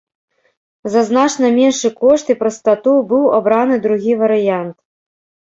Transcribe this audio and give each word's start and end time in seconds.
За 0.93 1.01
значна 1.09 1.51
меншы 1.57 1.91
кошт 1.99 2.33
і 2.35 2.37
прастату 2.41 2.95
быў 3.13 3.29
абраны 3.39 3.75
другі 3.87 4.19
варыянт. 4.25 4.77